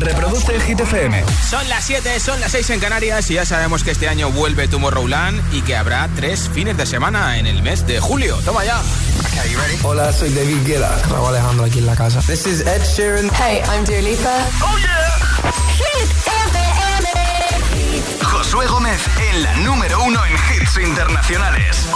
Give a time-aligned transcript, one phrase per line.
[0.00, 1.24] Reproduce Hit FM.
[1.48, 4.68] Son las 7, son las 6 en Canarias y ya sabemos que este año vuelve
[4.68, 8.36] Tomorrowland y que habrá tres fines de semana en el mes de julio.
[8.44, 8.80] Toma ya.
[9.82, 10.96] Hola, soy David Guetta.
[11.10, 12.20] Raúl Alejandro aquí en la casa.
[12.20, 13.30] This is Ed Sheeran.
[13.34, 14.46] Hey, I'm Dua Lipa.
[14.62, 15.18] ¡Oh, yeah!
[15.76, 18.24] Hit FM.
[18.24, 21.86] Josué Gómez en la número uno en hits internacionales.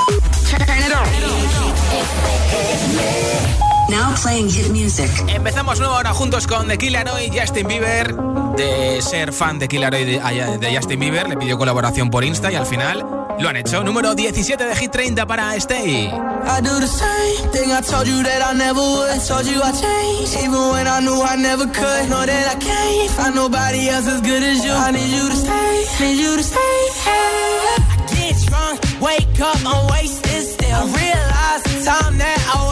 [3.88, 5.10] Now playing hit music.
[5.28, 8.14] Empezamos nueva hora juntos con The Killer y Justin Bieber.
[8.56, 12.50] De ser fan de Killer y de, de Justin Bieber, le pidió colaboración por Insta
[12.52, 13.04] y al final
[13.38, 13.82] lo han hecho.
[13.82, 16.06] Número 17 de Hit 30 para Stay.
[16.06, 19.20] I do the same thing I told you that I never would.
[19.26, 22.08] Told you I changed, even when I knew I never could.
[22.08, 24.72] Know that I can't find nobody else as good as you.
[24.72, 26.78] I need you to stay, need you to stay.
[27.04, 27.62] Hey.
[27.88, 30.76] I get drunk, wake up, I'm wasted still.
[30.76, 32.71] I realize the time that I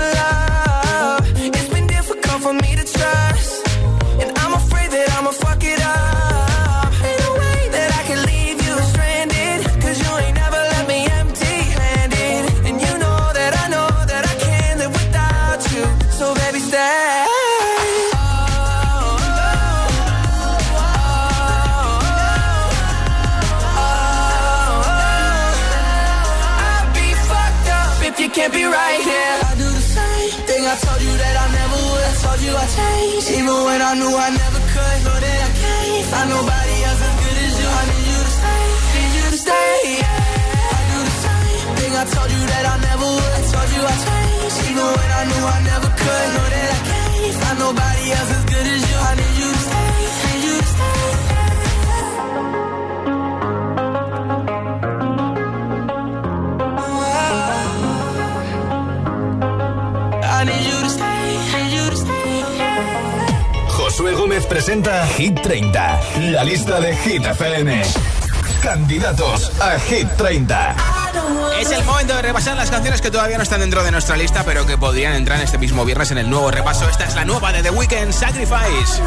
[64.51, 66.01] presenta Hit 30,
[66.31, 67.83] la lista de Hit FM.
[68.61, 70.75] Candidatos a Hit 30.
[71.57, 74.43] Es el momento de repasar las canciones que todavía no están dentro de nuestra lista,
[74.43, 76.89] pero que podrían entrar este mismo viernes en el nuevo repaso.
[76.89, 79.01] Esta es la nueva de The Weeknd, Sacrifice.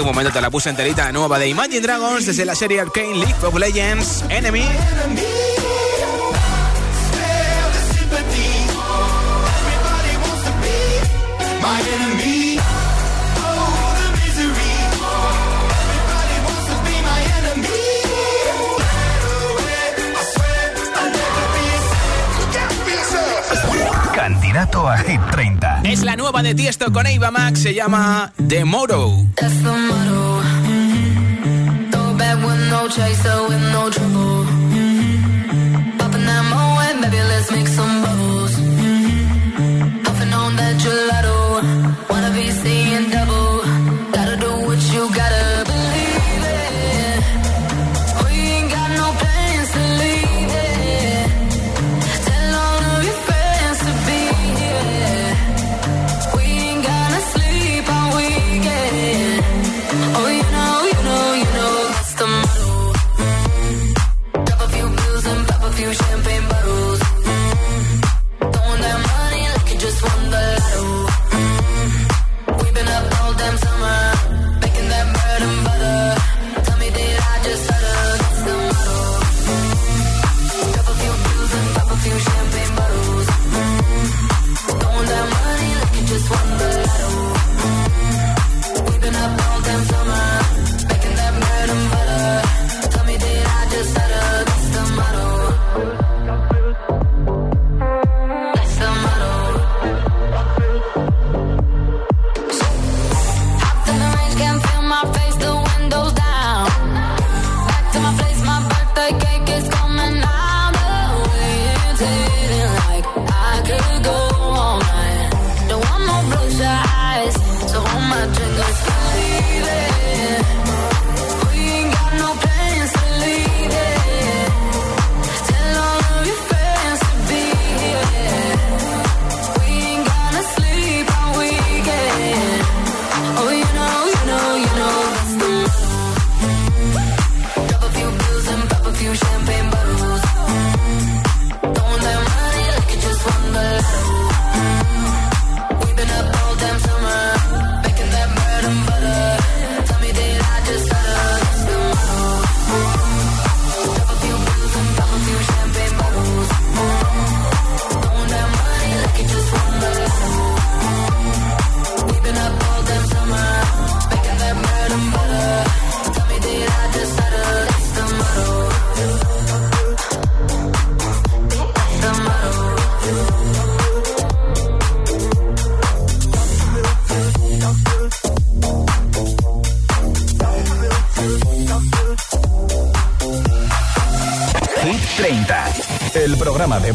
[0.00, 3.44] Un momento te la puse enterita, nueva de Imagine Dragons desde la serie Arcane League
[3.44, 4.64] of Legends, Enemy.
[11.78, 12.07] Candidato
[24.90, 25.80] a Hit 30.
[25.84, 29.26] Es la nueva de Tiesto con Ava Max, se llama The Moro.
[29.36, 30.42] That's the motto.
[31.90, 34.37] Throw it back with no chaser, with no trouble.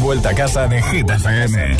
[0.04, 1.76] Vuelta a casa de Hit FM.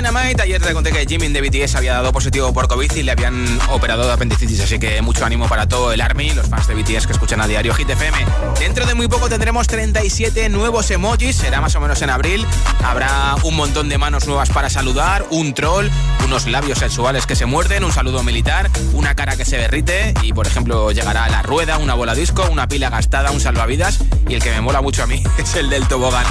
[0.00, 0.42] Dynamite.
[0.42, 3.46] Ayer te conté que Jimmy de BTS había dado positivo por COVID y le habían
[3.68, 4.60] operado de apendicitis.
[4.60, 7.46] Así que mucho ánimo para todo el Army, los fans de BTS que escuchan a
[7.46, 8.16] diario Hit FM.
[8.58, 11.36] Dentro de muy poco tendremos 37 nuevos emojis.
[11.36, 12.46] Será más o menos en abril.
[12.82, 15.88] Habrá un montón de manos nuevas para saludar, un troll,
[16.24, 20.32] unos labios sexuales que se muerden, un saludo militar, una cara que se derrite y,
[20.32, 24.42] por ejemplo, llegará la rueda, una bola disco, una pila gastada, un salvavidas y el
[24.42, 26.24] que me mola mucho a mí es el del tobogán.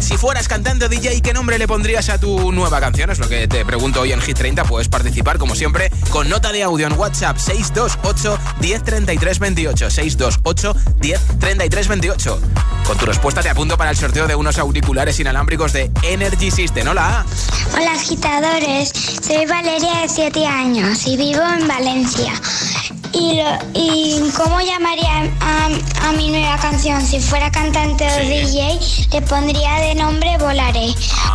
[0.00, 3.05] Si fueras cantante DJ, ¿qué nombre le pondrías a tu nueva canción?
[3.10, 4.64] Es lo que te pregunto hoy en Hit 30.
[4.64, 9.90] Puedes participar, como siempre, con nota de audio en WhatsApp 628 1033 28.
[9.90, 12.40] 628 1033 28.
[12.84, 16.88] Con tu respuesta te apunto para el sorteo de unos auriculares inalámbricos de Energy System.
[16.88, 17.24] Hola.
[17.74, 18.92] Hola agitadores,
[19.24, 22.32] soy Valeria de 7 años y vivo en Valencia.
[23.12, 25.68] ¿Y, lo- y cómo llamaría a,
[26.08, 27.00] a mi nueva canción?
[27.04, 28.28] Si fuera cantante o.
[28.28, 28.78] DJ,
[29.10, 30.88] le pondría de nombre Volaré.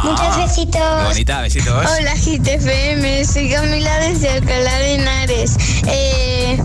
[0.04, 1.04] Muchos Qué besitos.
[1.06, 1.61] bonita, besitos.
[1.68, 5.58] Hola GTFM, soy Camila desde Alcalá de Henares.
[5.88, 6.58] Eh,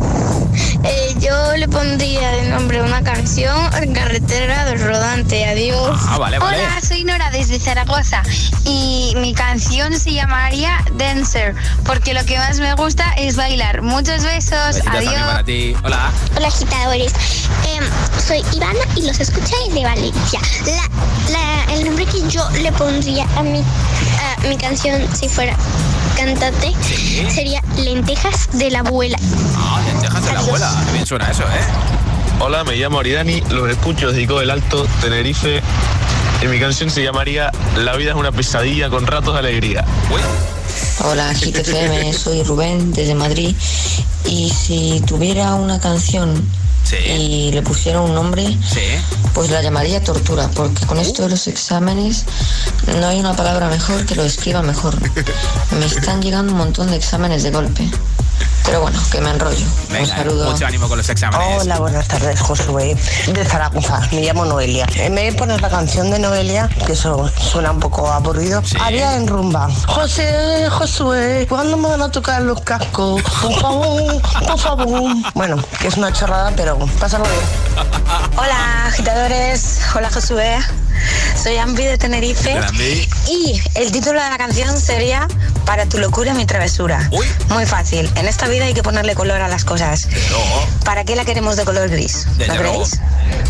[0.88, 5.44] eh, yo le pondría de nombre una canción Carretera del Rodante.
[5.46, 5.98] Adiós.
[6.08, 6.58] Ah, vale, vale.
[6.58, 8.22] Hola, soy Nora desde Zaragoza
[8.64, 13.82] y mi canción se llamaría Dancer porque lo que más me gusta es bailar.
[13.82, 14.76] Muchos besos.
[14.76, 15.14] Besitos Adiós.
[15.22, 15.74] para ti.
[15.84, 16.10] Hola.
[16.36, 17.12] Hola agitadores,
[17.68, 17.84] Em,
[18.26, 20.40] soy Ivana y los escucháis de Valencia.
[20.66, 25.56] La- la- el nombre que yo le pondría a mi, a mi canción si fuera
[26.16, 27.26] cantante Sí.
[27.30, 29.18] sería Lentejas de la abuela.
[29.56, 30.82] Ah, lentejas de la abuela.
[30.86, 32.40] Qué bien suena eso, ¿eh?
[32.40, 35.62] Hola, me llamo Aridani, los escucho desde Ico del Alto, Tenerife.
[36.42, 39.84] Y mi canción se llamaría La vida es una pesadilla con ratos de alegría.
[40.12, 40.20] Uy.
[41.04, 43.54] Hola, GTFM, soy Rubén desde Madrid
[44.26, 46.42] y si tuviera una canción
[46.88, 46.96] Sí.
[46.96, 48.80] y le pusiera un nombre, Sí.
[49.34, 52.24] pues la llamaría tortura, porque con esto de los exámenes
[53.00, 54.94] no hay una palabra mejor que lo escriba mejor.
[55.78, 57.90] Me están llegando un montón de exámenes de golpe.
[58.66, 59.64] Pero bueno, que me enrollo.
[59.64, 60.50] un Venga, saludo.
[60.50, 61.62] mucho ánimo con los exámenes.
[61.62, 62.96] Hola, buenas tardes, Josué,
[63.32, 64.00] de Zaragoza.
[64.10, 64.86] Me llamo Noelia.
[64.96, 68.76] En vez de poner la canción de Noelia, que eso suena un poco aburrido, Sí.
[68.80, 69.68] haría en rumba.
[69.86, 73.22] José, Josué, ¿cuándo me van a tocar los cascos?
[73.40, 75.12] Por favor, por favor.
[75.34, 77.86] Bueno, que es una chorrada, pero pásalo bien.
[78.36, 80.58] Hola agitadores, hola Josué,
[81.42, 82.58] soy Ambi de Tenerife
[83.28, 85.26] y el título de la canción sería
[85.66, 87.08] Para tu locura mi travesura.
[87.12, 87.26] Uy.
[87.48, 90.08] Muy fácil, en esta vida hay que ponerle color a las cosas.
[90.30, 90.38] No.
[90.84, 92.26] ¿Para qué la queremos de color gris?
[92.38, 92.84] Desde ¿No luego.
[92.84, 93.00] creéis?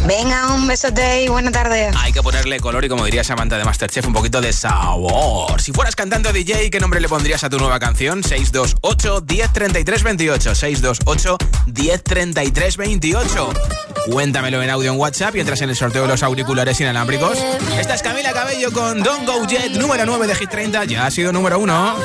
[0.06, 1.90] Venga, un besote y buena tarde.
[1.96, 5.60] Hay que ponerle color y como diría Samantha de Masterchef, un poquito de sabor.
[5.60, 8.22] Si fueras cantante o DJ, ¿qué nombre le pondrías a tu nueva canción?
[8.24, 10.54] 628 1033 28.
[10.54, 13.52] 628 1033 28.
[14.10, 17.36] Cuéntamelo en audio en WhatsApp y entras en el sorteo de los auriculares inalámbricos.
[17.78, 20.84] Esta es Camila Cabello con Don't Go Jet, número 9 de Hit 30.
[20.84, 21.96] Ya ha sido número 1.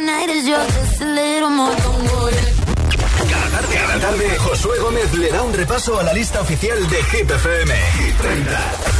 [0.00, 0.66] A.
[3.30, 7.02] Cada tarde, cada tarde, Josué Gómez le da un repaso a la lista oficial de
[7.04, 7.74] Hit FM.
[7.98, 8.95] Hit 30.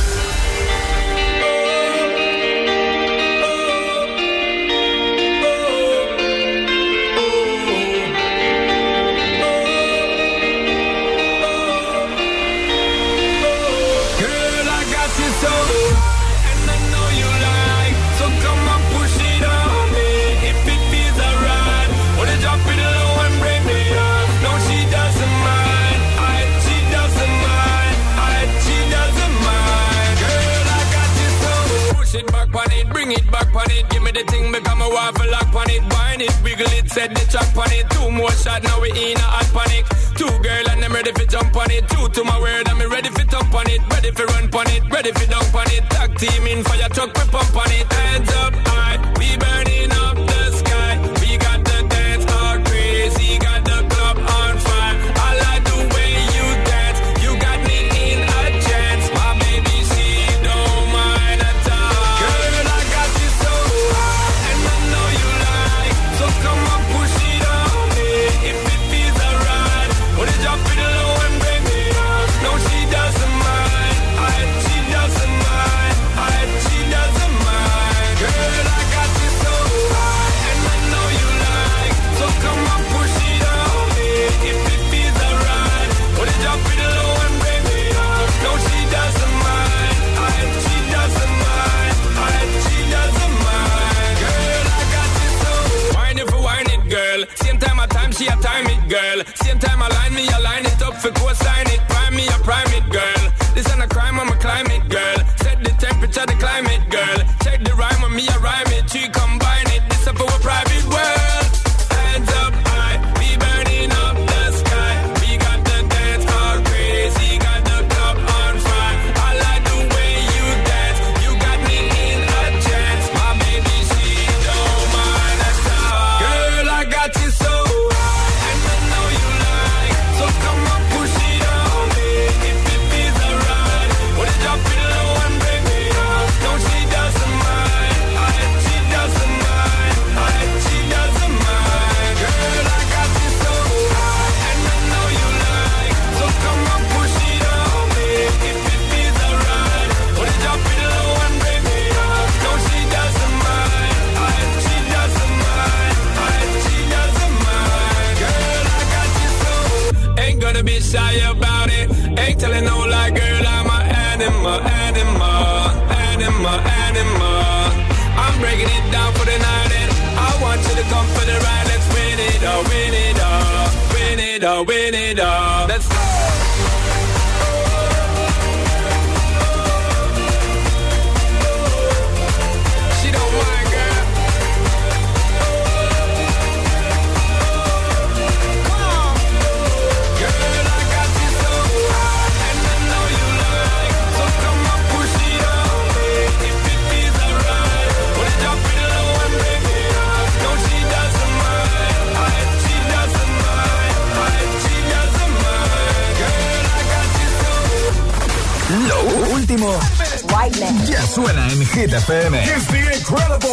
[36.97, 37.91] Wiggle it, set the track on it.
[37.91, 39.87] Two more shot, now we in a hot panic.
[40.17, 41.89] Two girl and I'm ready for jump on it.
[41.89, 43.81] Two to my word, I'm ready for thump on it.
[43.91, 45.83] Ready for run on it, ready for dunk on it.
[45.91, 47.93] Tag team in fire truck, we pump on it.
[47.93, 50.06] Hands up high, we burning up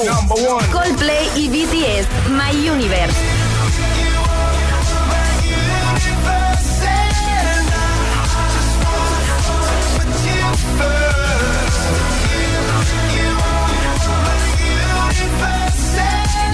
[0.05, 3.15] Coldplay y BTS, My Universe.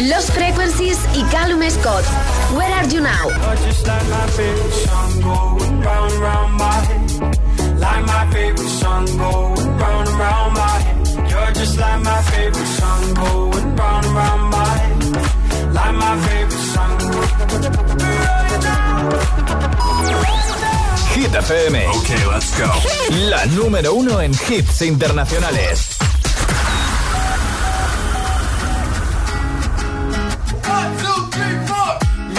[0.01, 2.03] Los Frequencies y Callum Scott.
[2.55, 3.29] Where are you now?
[7.79, 10.98] Like my favorite song going round and round my head.
[11.49, 15.73] You're just like my favorite song going round and round my head.
[15.73, 16.99] Like my favorite song.
[21.15, 21.75] Hit FM.
[21.97, 22.69] Ok, let's go.
[23.31, 25.97] La número uno en hits internacionales.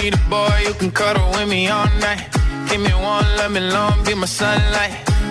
[0.00, 2.28] Need a boy you can cuddle with me all night.
[2.68, 5.09] Give me one, let me long, be my sunlight.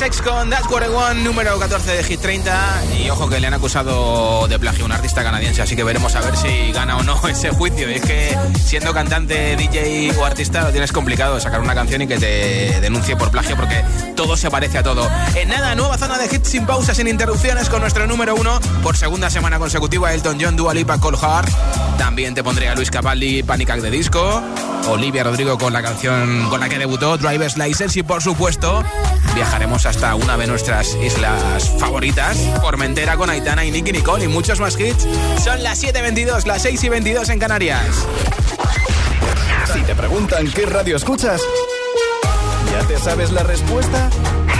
[0.00, 2.84] Sex con That's What I Want, número 14 de Hit 30.
[3.04, 6.14] Y ojo que le han acusado de plagio a un artista canadiense, así que veremos
[6.14, 7.90] a ver si gana o no ese juicio.
[7.90, 8.34] Y es que
[8.64, 13.14] siendo cantante, DJ o artista lo tienes complicado sacar una canción y que te denuncie
[13.14, 13.84] por plagio porque
[14.16, 15.06] todo se parece a todo.
[15.34, 18.96] En nada, nueva zona de hits sin pausas, sin interrupciones con nuestro número uno por
[18.96, 21.50] segunda semana consecutiva, Elton John, Dua Lipa, Cole Hart.
[21.98, 24.42] También te pondría Luis Capaldi, Panic Act de Disco.
[24.88, 27.98] Olivia Rodrigo con la canción con la que debutó, Driver's License.
[27.98, 28.82] Y por supuesto,
[29.34, 34.60] viajaremos hasta una de nuestras islas favoritas, Formentera con Aitana y Nicky Nicole y muchos
[34.60, 35.06] más hits.
[35.42, 38.06] Son las 7.22, las 6 y 22 en Canarias.
[39.72, 41.40] Si te preguntan qué radio escuchas,
[42.72, 44.10] ¿ya te sabes la respuesta?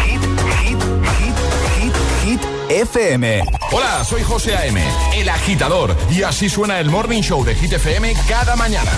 [0.04, 0.20] Hit,
[0.62, 0.78] hit,
[1.18, 1.34] hit,
[1.78, 3.42] hit, hit, FM.
[3.72, 4.82] Hola, soy José A.M.,
[5.14, 8.90] el agitador, y así suena el Morning Show de Hit FM cada mañana.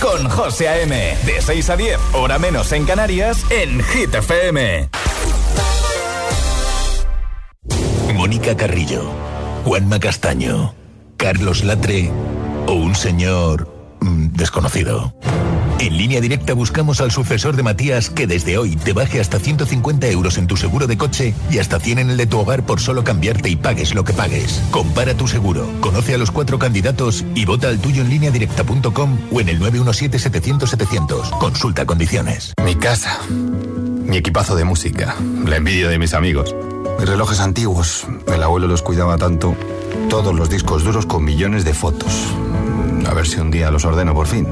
[0.00, 1.16] Con José A.M.
[1.24, 5.03] De 6 a 10, hora menos en Canarias, en Hit FM.
[8.52, 9.10] Carrillo,
[9.64, 10.74] Juanma Castaño,
[11.16, 12.10] Carlos Latre
[12.66, 15.14] o un señor mm, desconocido.
[15.78, 20.08] En línea directa buscamos al sucesor de Matías que desde hoy te baje hasta 150
[20.08, 22.80] euros en tu seguro de coche y hasta 100 en el de tu hogar por
[22.80, 24.62] solo cambiarte y pagues lo que pagues.
[24.70, 29.18] Compara tu seguro, conoce a los cuatro candidatos y vota al tuyo en línea directa.com
[29.32, 31.38] o en el 917-700-700.
[31.38, 32.52] Consulta condiciones.
[32.62, 36.54] Mi casa, mi equipazo de música, la envidia de mis amigos,
[37.00, 39.54] relojes antiguos, el abuelo los cuidaba tanto,
[40.08, 42.12] todos los discos duros con millones de fotos.
[43.06, 44.48] A ver si un día los ordeno por fin.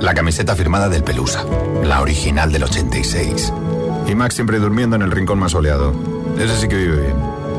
[0.00, 1.44] La camiseta firmada del Pelusa,
[1.82, 3.52] la original del 86.
[4.06, 5.92] Y Max siempre durmiendo en el rincón más soleado.
[6.38, 7.16] Ese sí que vive bien.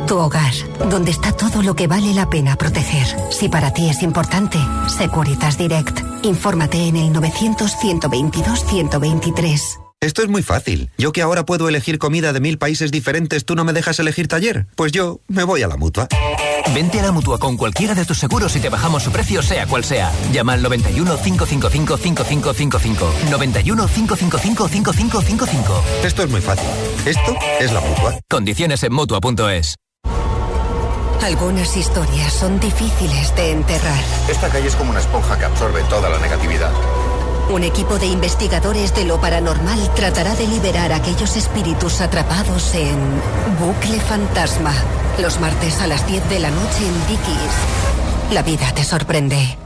[0.08, 0.54] Tu hogar,
[0.90, 3.06] donde está todo lo que vale la pena proteger.
[3.32, 6.00] Si para ti es importante, Securitas Direct.
[6.24, 9.89] Infórmate en el 900-122-123.
[10.02, 10.92] Esto es muy fácil.
[10.98, 14.30] Yo que ahora puedo elegir comida de mil países diferentes, ¿tú no me dejas elegir
[14.30, 14.66] taller?
[14.78, 16.08] Pues yo me voy a la mutua.
[16.74, 19.68] Vente a la mutua con cualquiera de tus seguros y te bajamos su precio, sea
[19.68, 20.10] cual sea.
[20.32, 23.14] Llama al 91 555 5555.
[23.30, 25.84] 91 555 5555.
[26.06, 26.70] Esto es muy fácil.
[27.06, 28.20] Esto es la mutua.
[28.30, 29.76] Condiciones en mutua.es.
[31.22, 34.04] Algunas historias son difíciles de enterrar.
[34.30, 36.72] Esta calle es como una esponja que absorbe toda la negatividad.
[37.50, 42.96] Un equipo de investigadores de lo paranormal tratará de liberar a aquellos espíritus atrapados en
[43.60, 44.74] Bucle Fantasma.
[45.20, 47.54] Los martes a las 10 de la noche en Dickies.
[48.32, 49.58] La vida te sorprende.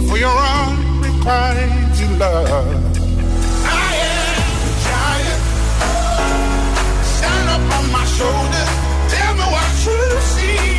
[0.00, 0.87] I
[1.28, 2.48] find your love.
[3.64, 5.42] I am a giant.
[7.16, 8.70] Stand up on my shoulders.
[9.12, 10.00] Tell me what you
[10.32, 10.77] see.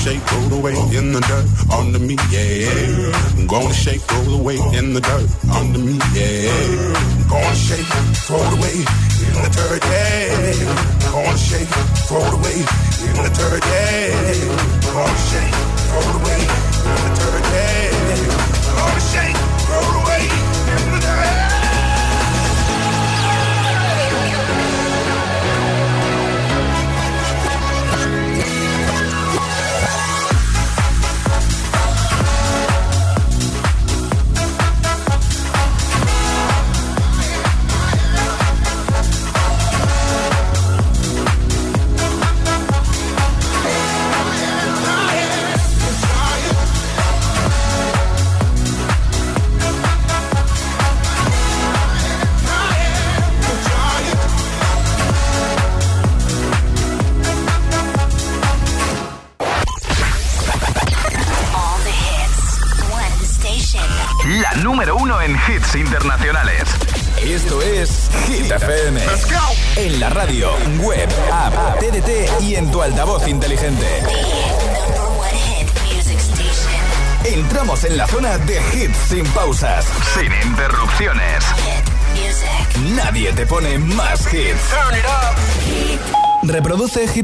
[0.00, 3.12] shake, throw the weight in the dirt under me, yeah.
[3.36, 6.96] I'm gonna shake, throw the weight in the dirt under me, yeah.
[6.96, 7.84] I'm gonna shake,
[8.24, 8.88] throw the weight
[9.26, 10.89] in the dirt, yeah.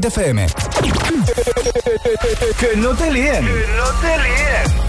[0.07, 0.47] FM.
[2.59, 3.45] que no te líen.
[3.45, 4.87] Que no te líen.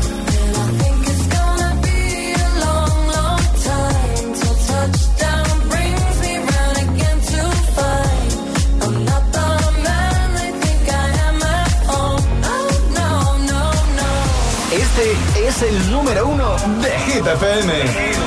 [14.70, 18.17] Este es el número uno de Hit FM.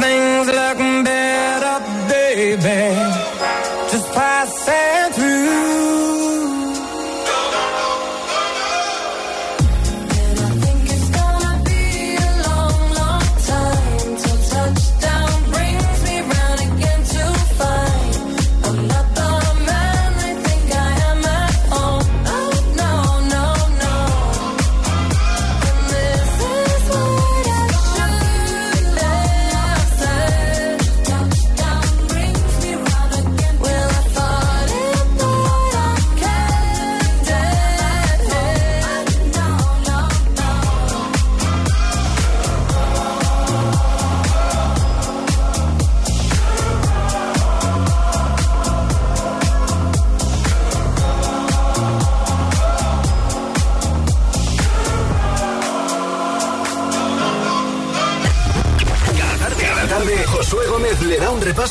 [0.00, 1.76] things look better,
[2.08, 3.39] baby.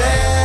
[0.00, 0.39] Said,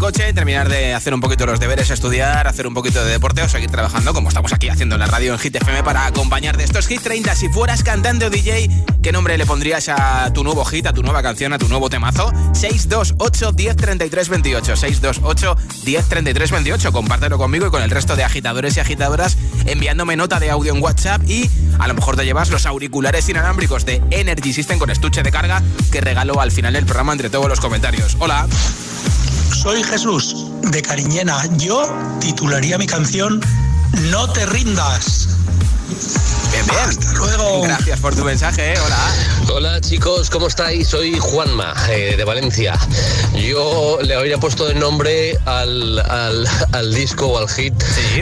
[0.00, 3.48] coche, terminar de hacer un poquito los deberes, estudiar, hacer un poquito de deporte o
[3.50, 6.64] seguir trabajando como estamos aquí haciendo en la radio en Hit FM para acompañar de
[6.64, 7.34] estos Hit 30.
[7.34, 8.70] Si fueras cantante o DJ,
[9.02, 11.90] ¿qué nombre le pondrías a tu nuevo hit, a tu nueva canción, a tu nuevo
[11.90, 12.32] temazo?
[12.54, 14.76] 628 10 33 28.
[14.76, 16.92] 628 10 33 28.
[16.92, 19.36] Compártelo conmigo y con el resto de agitadores y agitadoras
[19.66, 23.84] enviándome nota de audio en WhatsApp y a lo mejor te llevas los auriculares inalámbricos
[23.84, 27.48] de Energy System con estuche de carga que regalo al final del programa entre todos
[27.48, 28.16] los comentarios.
[28.18, 28.48] Hola.
[29.52, 31.42] Soy Jesús, de Cariñena.
[31.56, 31.82] Yo
[32.20, 33.40] titularía mi canción
[34.10, 35.28] No te rindas.
[36.50, 36.78] Bien, bien.
[36.80, 37.62] Hasta luego.
[37.62, 38.78] Gracias por tu mensaje, ¿eh?
[38.84, 38.98] hola.
[39.52, 40.88] Hola chicos, ¿cómo estáis?
[40.88, 42.78] Soy Juanma, eh, de Valencia.
[43.34, 47.74] Yo le habría puesto de nombre al, al- al disco o al hit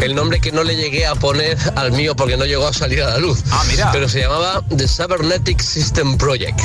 [0.03, 3.03] el nombre que no le llegué a poner al mío porque no llegó a salir
[3.03, 3.41] a la luz.
[3.51, 3.91] Ah, mira.
[3.93, 6.61] Pero se llamaba The Cybernetic System Project.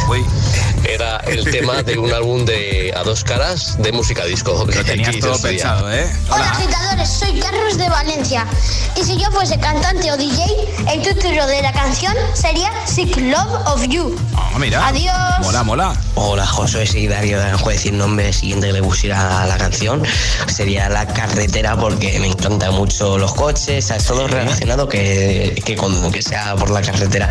[0.86, 4.66] Era el tema de un álbum de a dos caras de música disco.
[4.74, 6.09] Lo tenías todo pensado, ¿eh?
[6.30, 8.45] Hola agitadores, soy Carlos de Valencia
[8.95, 10.43] y si yo fuese cantante o DJ,
[10.93, 14.16] el título de la canción sería Sick Love of You.
[14.36, 14.88] Ah, mira.
[14.88, 15.14] Adiós.
[15.41, 15.93] Mola, mola.
[16.16, 19.58] Hola, José, soy Darío de Aranjuez decir el nombre siguiente que le pusiera a la
[19.58, 20.04] canción.
[20.47, 26.12] Sería La Carretera porque me encantan mucho los coches, es todo relacionado que, que, con,
[26.12, 27.30] que sea por la carretera.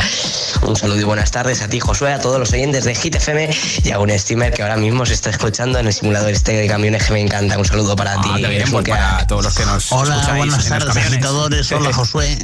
[0.62, 3.50] Un saludo y buenas tardes a ti, Josué, a todos los oyentes de Hit FM
[3.84, 6.66] y a un streamer que ahora mismo se está escuchando en el simulador este de
[6.68, 7.58] camiones que me encanta.
[7.58, 8.30] Un saludo para ti.
[8.34, 11.72] bien, es lo pues para todos los que nos Hola, buenas tardes, agitadores.
[11.72, 12.38] Hola, Josué.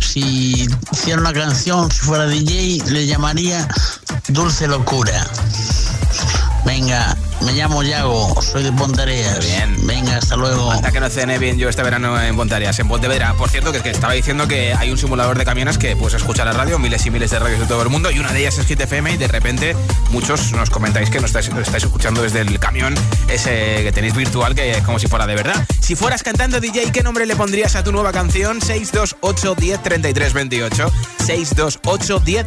[0.00, 3.68] Si hiciera una canción, si fuera DJ, le llamaría
[4.28, 5.26] Dulce Locura.
[6.64, 7.14] Venga,
[7.44, 9.40] me llamo Yago, soy de Pontareas.
[9.40, 9.86] Bien.
[9.86, 10.70] Venga, hasta luego.
[10.70, 13.34] Hasta que no cene bien yo este verano en Pontareas, en Pontevedra.
[13.34, 16.44] Por cierto, que, que estaba diciendo que hay un simulador de camiones que pues escucha
[16.44, 18.58] la radio, miles y miles de radios de todo el mundo, y una de ellas
[18.58, 19.74] es Hit FM, y de repente
[20.10, 21.50] muchos nos comentáis que nos estáis,
[21.82, 22.94] escuchando desde el camión
[23.28, 25.66] ese que tenéis virtual, que es como si fuera de verdad.
[25.80, 28.60] Si fueras cantando DJ, ¿qué nombre le pondrías a tu nueva canción?
[28.60, 29.80] 628 10
[31.26, 32.46] 628 10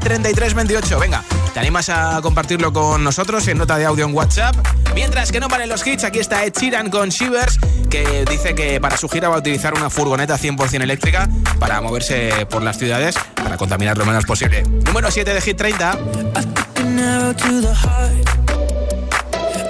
[1.00, 1.24] Venga,
[1.54, 4.56] ¿te animas a compartirlo con nosotros en nota de audio en WhatsApp?
[4.96, 7.58] Mientras que no paren los hits, aquí está Ed Sheeran con Shivers,
[7.90, 11.28] que dice que para su gira va a utilizar una furgoneta 100% eléctrica
[11.60, 14.64] para moverse por las ciudades, para contaminar lo menos posible.
[14.86, 15.98] Número 7 de Hit 30.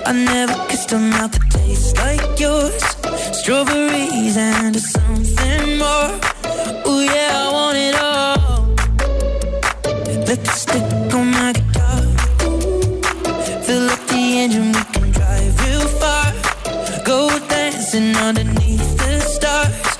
[0.06, 0.54] I
[17.94, 19.93] dancing underneath the stars.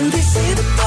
[0.00, 0.77] when they see the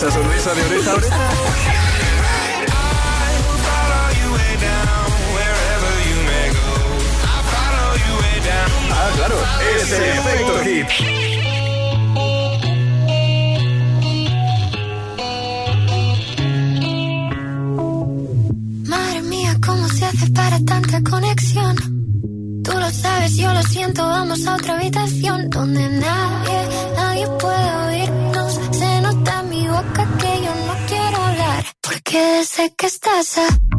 [0.00, 1.16] esa sonrisa de oreja a oreja.
[8.92, 9.36] Ah, claro,
[9.76, 10.86] es el efecto hit.
[20.34, 21.76] para tanta conexión.
[22.64, 27.89] Tú lo sabes, yo lo siento, vamos a otra habitación donde nadie, nadie puede ver.
[33.20, 33.69] pasa?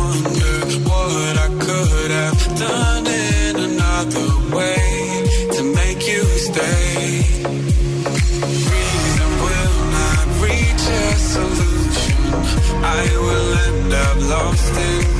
[0.00, 0.56] wonder
[0.88, 5.24] what I could have done in another way
[5.56, 7.22] to make you stay.
[8.72, 12.22] Reason will not reach a solution.
[12.98, 15.19] I will end up lost in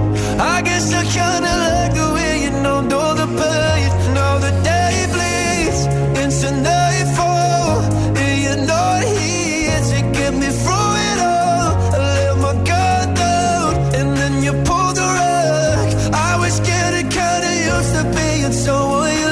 [0.41, 3.89] I guess I kinda like the way you know, know the pain.
[4.17, 5.81] Now the day bleeds
[6.21, 7.81] into nightfall,
[8.21, 11.69] and you're not here to get me through it all.
[11.93, 15.87] I let my guard down, and then you pulled the rug.
[16.29, 19.29] I was getting kinda used to being someone you.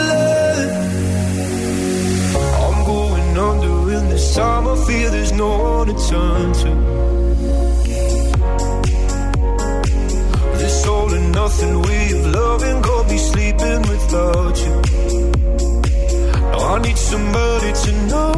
[2.65, 4.65] I'm going under in this time.
[5.15, 6.68] There's no one to turn to.
[14.11, 14.81] Without you.
[16.59, 18.33] I need somebody to know,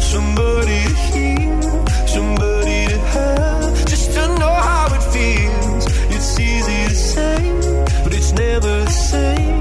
[0.00, 1.62] somebody to hear,
[2.06, 5.86] somebody to have, just to know how it feels.
[6.14, 7.38] It's easy to say,
[8.04, 9.51] but it's never the same.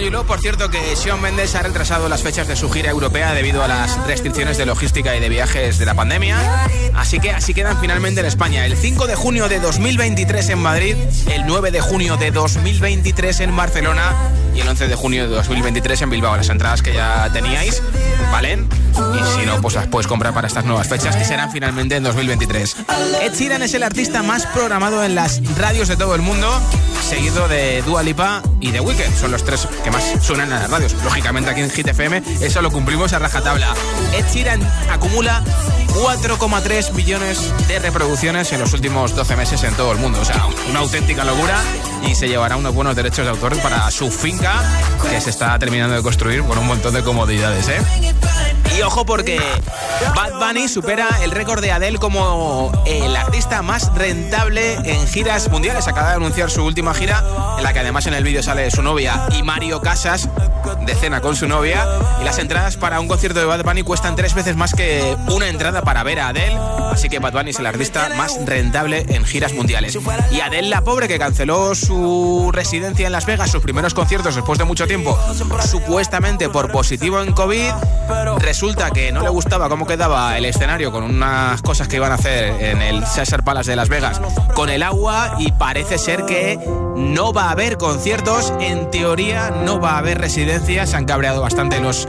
[0.00, 0.24] You.
[0.26, 3.68] Por cierto, que Sean Mendes ha retrasado las fechas de su gira europea debido a
[3.68, 6.66] las restricciones de logística y de viajes de la pandemia.
[6.94, 8.64] Así que así quedan finalmente en España.
[8.64, 10.96] El 5 de junio de 2023 en Madrid,
[11.30, 14.14] el 9 de junio de 2023 en Barcelona
[14.54, 16.36] y el 11 de junio de 2023 en Bilbao.
[16.36, 17.82] Las entradas que ya teníais
[18.30, 18.68] valen.
[18.92, 22.02] Y si no, pues las puedes comprar para estas nuevas fechas que serán finalmente en
[22.02, 22.76] 2023.
[23.22, 26.48] Ed Sheeran es el artista más programado en las radios de todo el mundo,
[27.02, 29.16] seguido de Dua Lipa y The Weeknd.
[29.16, 30.94] Son los tres que más suenan en las radios.
[31.04, 31.88] Lógicamente aquí en Hit
[32.40, 33.74] eso lo cumplimos a rajatabla.
[34.14, 35.42] Ed Sheeran acumula
[35.94, 40.20] 4,3 millones de reproducciones en los últimos 12 meses en todo el mundo.
[40.20, 41.60] O sea, una auténtica locura
[42.06, 44.62] y se llevará unos buenos derechos de autor para su finca
[45.10, 47.80] que se está terminando de construir con un montón de comodidades, ¿eh?
[48.76, 49.40] Y ojo porque
[50.14, 55.88] Bad Bunny supera el récord de Adele como el artista más rentable en giras mundiales.
[55.88, 57.22] Acaba de anunciar su última gira,
[57.58, 60.28] en la que además en el vídeo sale su novia y Mario Casas
[60.84, 61.86] de cena con su novia.
[62.20, 65.48] Y las entradas para un concierto de Bad Bunny cuestan tres veces más que una
[65.48, 66.58] entrada para ver a Adele.
[66.90, 69.98] Así que Bad Bunny es el artista más rentable en giras mundiales.
[70.30, 74.58] Y Adele, la pobre, que canceló su residencia en Las Vegas, sus primeros conciertos después
[74.58, 75.18] de mucho tiempo,
[75.68, 77.70] supuestamente por positivo en COVID.
[78.38, 82.16] Resulta que no le gustaba cómo quedaba el escenario con unas cosas que iban a
[82.16, 84.20] hacer en el Caesar Palace de Las Vegas
[84.54, 86.58] con el agua y parece ser que
[86.96, 90.20] no va a haber conciertos, en teoría no va a haber
[90.60, 92.06] se han cabreado bastante los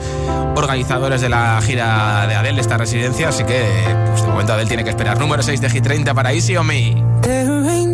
[0.56, 3.64] organizadores de la gira de Adele, esta residencia, así que
[4.10, 5.18] pues, de momento Adele tiene que esperar.
[5.18, 7.93] Número 6 de Hit 30 para Easy on Me.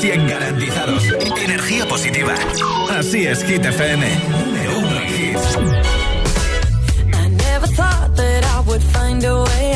[0.00, 1.02] 100% garantizados.
[1.42, 2.34] Energía positiva.
[2.90, 4.06] Así es, Hit FM.
[4.30, 5.58] Número uno en hits.
[7.12, 9.67] I never thought that I would find a way.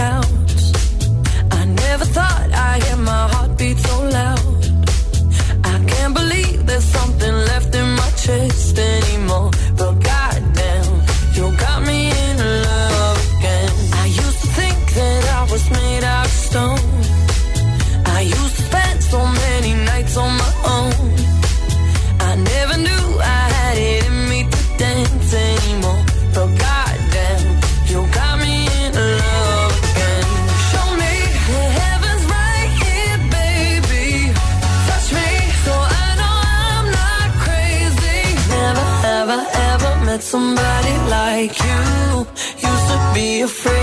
[43.53, 43.82] afraid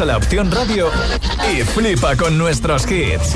[0.00, 0.90] a la opción radio
[1.52, 3.34] y flipa con nuestros hits.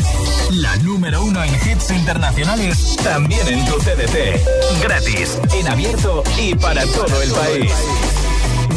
[0.50, 4.40] La número uno en hits internacionales, también en tu CDT.
[4.82, 7.72] Gratis, en abierto y para todo el país.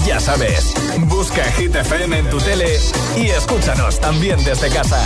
[0.05, 0.73] Ya sabes,
[1.07, 2.79] busca Hit FM en tu tele
[3.15, 5.01] y escúchanos también desde casa.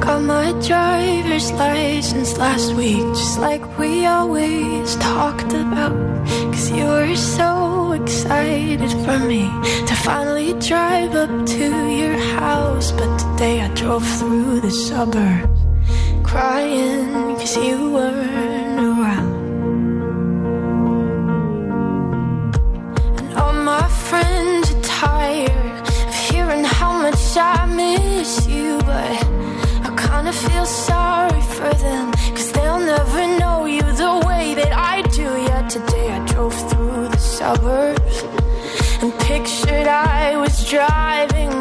[0.00, 0.52] Got my
[1.58, 5.94] license last week, just like we always talked about.
[6.56, 9.42] So excited for me
[9.86, 11.66] to finally drive up to
[12.00, 12.92] your house.
[12.92, 15.60] But today I drove through the suburbs
[16.22, 19.34] crying because you weren't around.
[23.18, 29.16] And all my friends are tired of hearing how much I miss you, but
[29.86, 35.02] I kinda feel sorry for them because they'll never know you the way that I
[35.02, 36.10] do you yet today.
[36.10, 38.16] I drove through the suburbs
[39.02, 41.59] and pictured I was driving